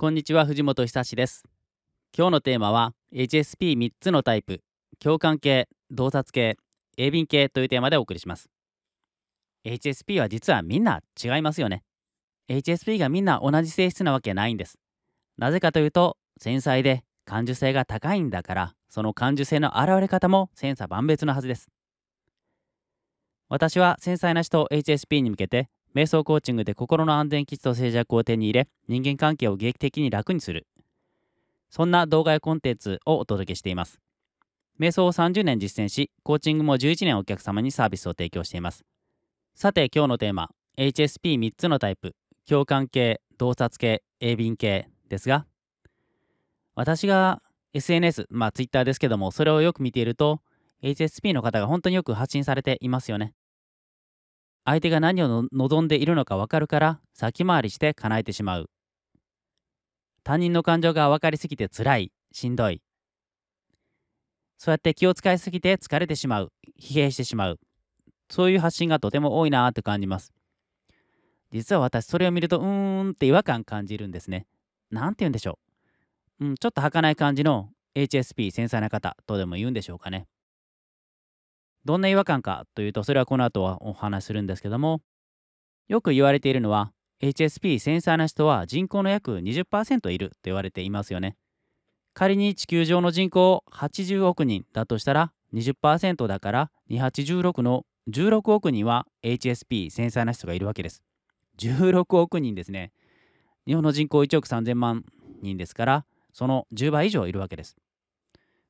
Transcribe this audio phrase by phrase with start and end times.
[0.00, 1.44] こんにちは藤本久志です。
[2.16, 4.62] 今日のテーマは HSP3 つのタイプ
[4.98, 6.56] 共感系洞察系
[6.96, 8.48] 鋭敏系というテーマでお送りします。
[9.66, 11.82] HSP は実はみんな違いますよね。
[12.48, 14.78] HSP がみんな同じ性質なわけないんです。
[15.36, 21.68] なぜかというと繊細で感受性が高いんだからその感受性の現れ方も千差万別のはずです。
[23.50, 30.66] 私は繊細な人 HSP に向けて瞑想コーチングで心の安全基地と静寂を手に入れ人間関係を劇的に楽にする。
[31.70, 34.00] そんな動画やコンテンツをお届けしています。
[34.78, 38.84] 瞑想を30年実践しコーチングも11年お客様にサービスを提供しています。
[39.54, 42.14] さて今日のテーマ HSP3 つのタイプ。
[42.50, 45.46] 共感系洞察系鋭敏系ですが
[46.74, 47.42] 私が
[47.74, 50.40] SNS まあ Twitter ですけどもそれをよく見ていると
[50.82, 53.34] HSP の方が本当によく発信されていますよね。
[54.64, 58.70] 相手が何を望んでいるのか分かるから先回りして叶えてしまう。
[60.22, 62.82] 他人の感情が分かりすぎて辛いしんどい。
[64.58, 67.58] そうやって気を使いすぎて疲れてしまう疲弊してしまう。
[68.30, 70.32] そういう発信がとても多いなって感じます。
[71.50, 74.46] 実は私それを見るとうーんって違和感感じるんですね。
[74.90, 75.58] なんて言うんでしょ
[76.40, 80.26] う、うん、ちょっと儚い感じの HSP 繊細な方とでも言うんでしょうかね。
[81.84, 85.00] どんな違和感かというとそれはこの後はお話しするんですけども
[85.88, 91.36] よく言われているのは HSP 繊細な人は人口の約20%いると言われていますよね。
[92.14, 101.02] 仮に地球上の人口80億人だとしたら20%だから286の16億人は HSP 繊細な人がいるわけです。
[101.58, 102.92] 16億人ですね。
[103.66, 105.04] 日本の人口1億3000万
[105.42, 107.76] 人ですからその10倍以上いるわけです。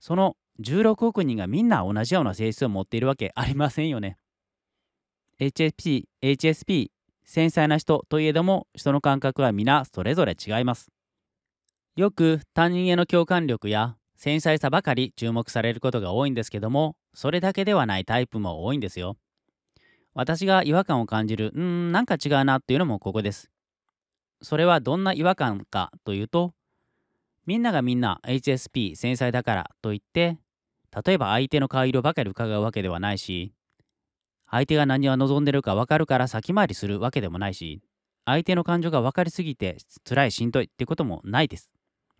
[0.00, 4.18] その16億人がみんな同じような性質を持っているわけありませんよね。
[5.40, 6.90] HSP、HSP、
[7.24, 10.88] 繊細な人といえども人の感覚は皆それぞれ違います。
[11.94, 19.16] よく他人への共感力や繊細さばかり注目されることが多いんですけどもそれだけではないタイプも多いんですよ。
[20.14, 23.50] 私が違和感を感じるうーんなんか違うなっていうのもここです。
[24.42, 26.52] それはどんな違和感かというと
[27.46, 30.38] みんながみんな HSP 繊細だからといって
[30.94, 33.52] 例えば相手の顔色ばかり伺うわけではないし、
[34.50, 37.82] 相手が何を望んでるか分かるから先回りするわけでもないし、
[38.24, 39.78] 相手の感情が分かりすぎて
[40.08, 41.70] 辛いしんどいってこともないです。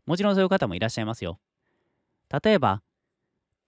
[0.06, 1.38] もちろんそういう方もいらっしゃいますよ。
[2.42, 2.82] 例えば、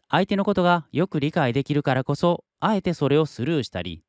[0.09, 4.03] 相手のことがよく理解できるからこそ、あえてそれをスルーしたり、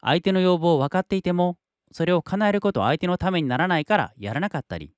[0.00, 1.58] 相手の要望を分かっていても、
[1.92, 4.94] それを叶えることは相手のためにならないからやらなかったり、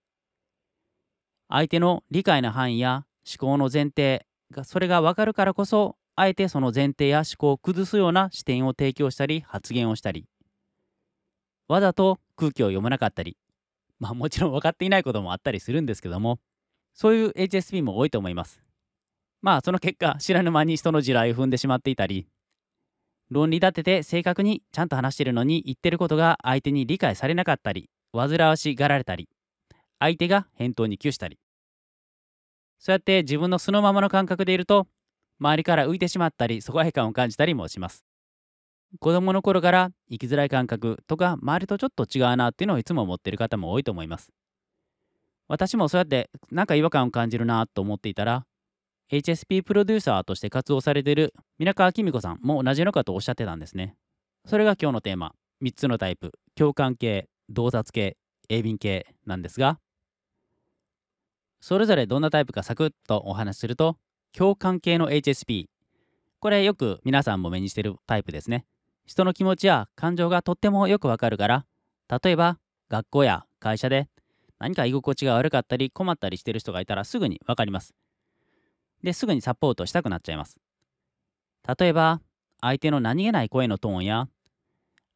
[1.48, 10.26] 相手の理解の範囲や思考の前提、がそれが分かるからこそあえてその前提や思考を崩すような視点を提供したり発言をしたり。
[11.69, 13.37] わざと空気を読まなかったり。
[13.98, 16.38] まあもちろん分かっていないこともあったりするんですけども
[16.94, 18.60] そういう HSP も多いと思います。
[19.43, 22.26] まあその結果知らぬ間に人の地雷を踏んでしまっていたり
[23.31, 29.28] 論理立てて正確にちゃんと話してるのに言ってることが相手に理解されなかったり煩わしがられたり
[29.98, 31.38] 相手が返答に窮したり。
[32.84, 34.87] そうやって自分の素のままの感覚でいると
[35.41, 38.05] 周りから浮いてしまったり疎外感を感じたりもします。
[39.00, 44.31] 子供の頃から生きづらい感覚とか周りとちょっと違うなっていうのをいつも持っている方も多いと思います。
[45.49, 48.44] 私もそうやってなんか違和感を感じるなと思っていたら
[49.11, 53.97] HSP プロデューサーとして活動されている皆川紀美子さんも同じのかとおっしゃってたんですね。
[54.44, 55.33] それが今日のテーマ。
[55.62, 56.33] 3つのタイプ。
[56.55, 58.19] 共感系洞察系
[58.50, 59.78] 鋭敏系なんですが
[61.64, 63.97] それぞれどんなタイプかサクッとお話しすると
[64.36, 65.64] 共感系の HSP
[66.38, 68.66] これよく皆さんも目にしてるタイプですね。
[69.06, 71.64] 人の気持ちや感情がとってもよくわかるから
[72.22, 72.58] 例えば
[72.91, 74.10] 学校や会社で
[74.58, 77.94] 何か居心地が悪かったり困ったりしてる人がいたらすぐにわかります。
[79.02, 80.60] ですぐにサポートしたくなっちゃいます。
[81.78, 82.20] 例えば
[82.60, 84.28] 相手の何気ない声のトーンや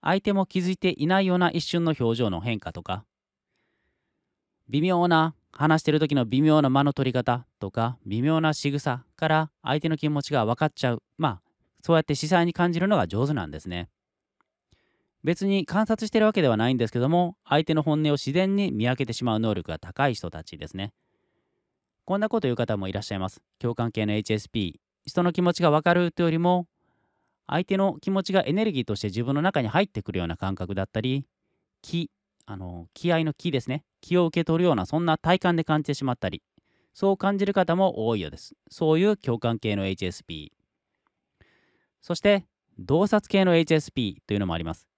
[0.00, 3.04] 相手も気づいていないような一瞬の表情の変化とか
[4.70, 11.02] 微妙な話してる時の微妙な間の取り方とか微妙な仕草から相手の気持ちが分かっちゃう。
[11.16, 11.42] まあ
[11.82, 13.88] そうやって視細に感じるのが上手なんですね。
[15.24, 20.92] 別に観察してるわけではないんですけども相手の本音を自然に見分けてしまう能力が高い人たちですね。
[22.04, 23.42] こんなこと言う方もいらっしゃいます。
[23.58, 24.74] 共感系の HSP
[25.06, 26.68] 人の気持ちが分かるというよりも
[27.48, 31.26] 相手の気持ちがエネルギーとして自分の中に入ってくるような感覚だったり
[31.82, 32.12] 気
[32.50, 33.84] あの気合の気ですね。
[34.00, 36.42] 気を受け取るようなそんな体感で感じてしまったり
[36.94, 38.54] そう感じる方も多いようです。
[38.70, 40.48] そういう共感系の HSP
[42.00, 42.46] そして
[42.78, 44.88] 洞察系の HSP というのもあります。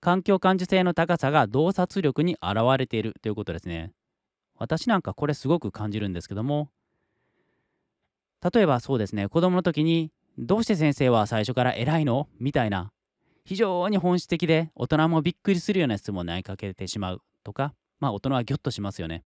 [0.00, 3.92] 環境感受性の高さが洞察力に現れているということですね。
[4.56, 6.70] 私なんかこれすごく感じるんですけども
[8.52, 9.28] 例えばそうですね。
[9.28, 12.28] 子供の時にどうして先生は最初から偉いの？
[12.40, 12.90] みたいな
[13.44, 19.24] 非常に本質的で大人もびっくりするような質問を投げかけてしまうとかまあ大人はギョッとしますよね。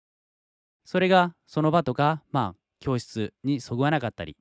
[0.86, 4.38] それがその場とかまあ教室にそぐわなかったり。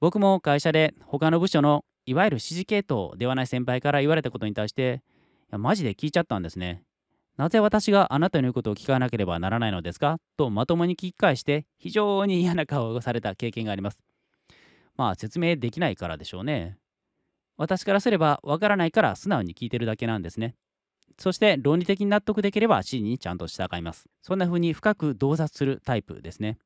[0.00, 5.02] 僕も会社で他の部署のいわゆる指示系統ではない先輩から言われたことに対して
[5.50, 6.82] いやマジで聞いちゃったんですね。
[7.36, 10.18] なぜ私があなたの言うことを聞かなければならないのですか？
[10.36, 13.98] とまともに聞き返して非常に嫌な顔をされた経験があります。
[15.00, 16.76] まあ説明できないからでしょうね。
[17.56, 20.56] 私からすればわからないから素直に聞いてるだけなんですね。
[21.18, 24.10] そして論理的に納得できれば指示にちゃんと従います。
[24.20, 26.58] そんな風に深く洞察するタイプですね。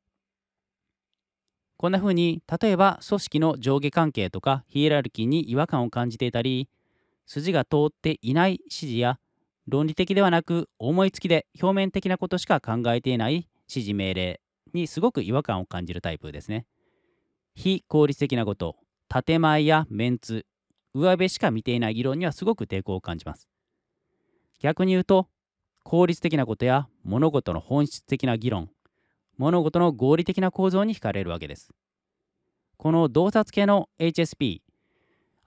[1.76, 6.69] こんな風に例えば組織の上下関係とかヒエラルキーに違和感を感じていたり
[7.26, 9.20] 筋が通っていない指示や
[9.69, 14.40] 論理的ではなく思いつきで表面的なことしか考えていない指示命令
[14.72, 16.66] にすごく違和感を感じるタイプですね。
[17.55, 18.77] 非効率的なこと、
[19.09, 20.47] 建前やメンツ、
[20.95, 23.49] 上辺しか見ていない議論にはすごく抵抗を感じます。
[24.61, 25.29] 逆に言うと、
[25.83, 28.71] 効率的なことや物事の本質的な議論、
[29.39, 31.71] 物事の合理的な構造に惹かれるわけです。
[32.77, 34.61] この洞察系の HSP、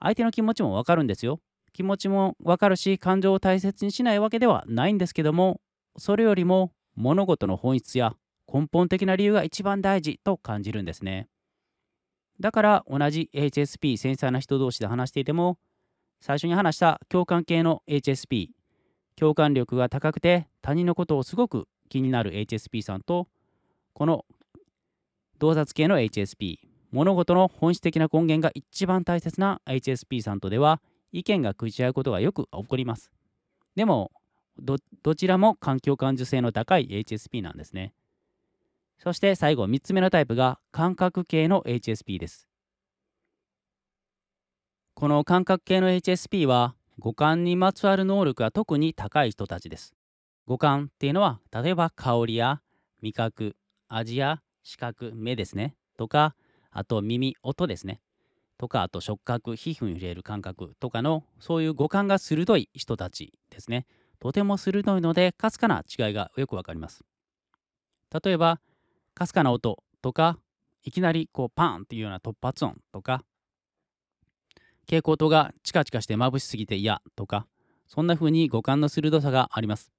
[0.00, 1.40] 相手の気持ちもわかるんですよ。
[1.78, 5.60] 気持ちもわかるし感情を大切にしないわけではないんですけども
[5.96, 8.14] それよりも物事の本質や
[8.52, 11.28] 根本的な理由が一番大事と感じるんですね
[12.40, 15.58] だから同じ HSP 繊細な人同士で話していても
[16.20, 18.48] 最初に話した共感系の HSP
[19.16, 23.28] 共感力が高くて他人のことをすごく気になる HSP さんと
[23.92, 24.24] この
[25.38, 26.56] 洞察系の HSP
[26.90, 30.80] 物事の本質的な根源が一番大切な HSP さんとでは
[31.12, 33.10] 意見が食い違うことがよく起こります。
[33.76, 34.10] でも
[34.58, 37.92] ど、どちらも環境感受性の高い HSP なんですね。
[38.98, 42.48] そして最後、3つ目のタイプが感覚系の HSP です。
[44.94, 49.94] この感覚系の HSP は五感にまつわる能力が特に高い人たちです。
[50.46, 52.60] 五感っていうのは例えば香りや
[53.00, 53.56] 味覚、
[53.88, 55.76] 味や視覚、目ですね。
[55.96, 56.34] とか、
[56.70, 58.00] あと耳、音ですね。
[58.58, 63.86] とかあと触覚皮膚に触れる感覚とかのそういう五感が鋭い人たちですね
[64.18, 67.04] とても鋭いのでかすかな違いがよくわかります
[68.22, 68.60] 例えば
[69.18, 70.38] かすかな音とか
[70.84, 73.24] いきなりこうパンっていうような突発音とか
[74.82, 77.46] 蛍光灯がチカチカして眩しすぎて嫌とか
[77.88, 79.90] そんな風に五感の鋭さがあります。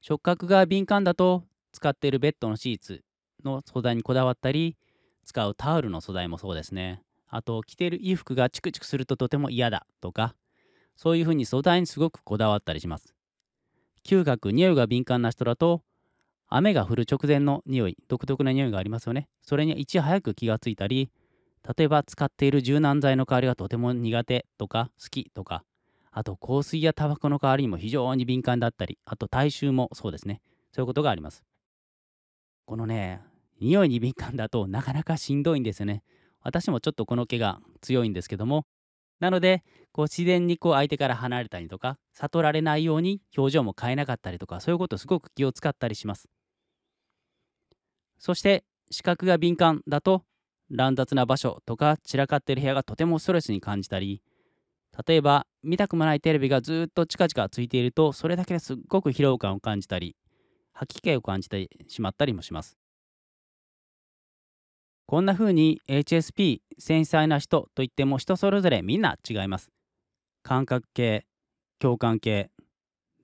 [0.00, 3.02] 触覚が敏感だと使っているベッドのシーツ
[3.44, 4.76] の素材にこだわったり
[5.24, 7.02] 使うタオルの素材もそうですね。
[7.28, 10.34] あと着ている衣服がチクチクするととても嫌だとか
[10.96, 13.14] そういうふうに素材にすごくこだわったりします。
[14.04, 15.82] 嗅覚匂いが敏感な人だと
[16.50, 19.28] 雨が降る直前の匂い独特な匂いがありますよね。
[19.40, 21.10] それにいち早く気がついたり
[21.76, 25.64] 例えば使っている柔軟剤の香りがとても苦手とか好きとか
[26.10, 30.40] あと香水やタバコの香りにも非常に敏感だったりあと体臭もそうですね。
[30.72, 31.44] そういうことがあります。
[32.66, 33.20] このね
[33.60, 36.02] 匂いに敏感だとなかなかしんどいんですよね。
[36.42, 38.64] 私もちょっとこの毛が強いんですけども。
[39.20, 39.62] なので
[39.92, 46.28] こう自然にこう相手から離れたりとか悟られないように表情も変えなかったりとかそういうことをすごく気を使ったりします。
[48.20, 48.62] そして
[48.92, 50.22] 視覚が敏感だと
[50.70, 54.22] 乱雑な場所とか散らかっている部屋がとてもストレスに感じたり
[55.06, 60.14] 例えば見たくもないテレビがずっとチカチカついているとそれだけですっごく疲労感を感じたり
[60.72, 62.80] 吐き気を感じてしまったりもします
[65.10, 69.72] こんな風に HSP 繊細な人といっても人それぞれみんな違います。
[70.44, 71.26] 感覚系、
[71.80, 72.52] 共感系、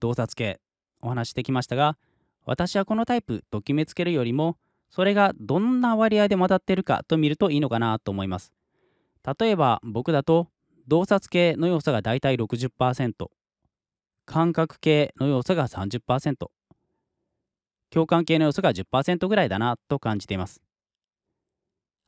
[0.00, 0.58] 洞察系
[1.00, 1.96] お話してきましたが
[2.44, 4.56] 私はこのタイプと決めつけるよりも
[4.90, 8.52] それがどんな割合で混ざってるかと見るといいのかなと思います。
[9.38, 10.48] 例えば僕だと
[10.88, 13.26] 洞察系の要素がだいたい60%
[14.24, 16.46] 感覚系の要素が30%
[17.90, 20.62] 共感系の要素が10%ぐらいだなと感じています。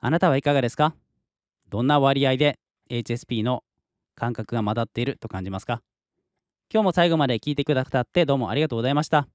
[0.01, 0.95] あなたはいかがですか？
[1.69, 2.59] どんな割合で
[2.91, 3.65] HSP の
[4.15, 5.83] 感覚が混ざっていると感じますか？
[6.73, 9.27] 今日も最後まで聞いてくださってどうもありがとうございました。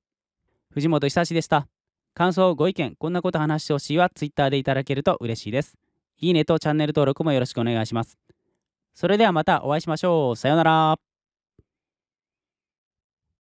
[0.71, 1.67] 藤本久志でした。
[2.13, 5.75] 感想、ご意見、こんなこと話してほしいは Twitter でいただけると嬉しいです。
[6.19, 8.17] いいねとチャンネル登録もよろしくお願いします。
[8.93, 10.35] それではまたお会いしましょう。
[10.35, 11.12] さようなら。